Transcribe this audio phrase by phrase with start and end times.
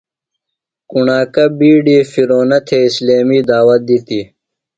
[0.89, 4.25] کُݨاکہ بڈیۡ فرعونہ تھےۡ اِسلیمی دعوت دِتیۡ۔